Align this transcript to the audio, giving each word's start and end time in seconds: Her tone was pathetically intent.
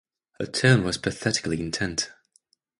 Her 0.39 0.47
tone 0.47 0.83
was 0.83 0.97
pathetically 0.97 1.59
intent. 1.59 2.11